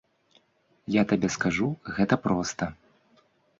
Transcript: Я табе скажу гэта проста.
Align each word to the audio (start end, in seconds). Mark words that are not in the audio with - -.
Я 0.95 1.03
табе 1.11 1.29
скажу 1.35 1.69
гэта 2.01 2.15
проста. 2.25 2.73